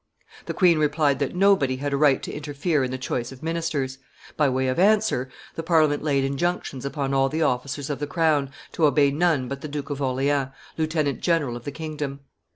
The 0.47 0.55
queen 0.55 0.79
replied 0.79 1.19
that 1.19 1.35
nobody 1.35 1.75
had 1.75 1.93
a 1.93 1.95
right 1.95 2.23
to 2.23 2.33
interfere 2.33 2.83
in 2.83 2.89
the 2.89 2.97
choice 2.97 3.31
of 3.31 3.43
ministers. 3.43 3.99
By 4.35 4.49
way 4.49 4.67
of 4.67 4.79
answer, 4.79 5.29
the 5.53 5.61
Parliament 5.61 6.01
laid 6.01 6.23
injunctions 6.23 6.85
upon 6.85 7.13
all 7.13 7.29
the 7.29 7.43
officers 7.43 7.87
of 7.91 7.99
the 7.99 8.07
crown 8.07 8.49
to 8.71 8.87
obey 8.87 9.11
none 9.11 9.47
but 9.47 9.61
the 9.61 9.67
Duke 9.67 9.91
of 9.91 10.01
Orleans, 10.01 10.49
lieutenant 10.75 11.19
general 11.21 11.55
of 11.55 11.65
the 11.65 11.71
kingdom. 11.71 12.21